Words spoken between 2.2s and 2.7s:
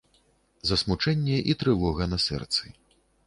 сэрцы.